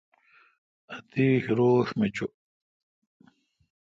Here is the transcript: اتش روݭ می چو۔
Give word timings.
اتش 0.95 1.43
روݭ 1.57 1.87
می 1.97 2.07
چو۔ 2.15 2.27